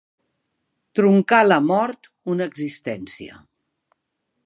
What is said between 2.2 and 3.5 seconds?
una existència.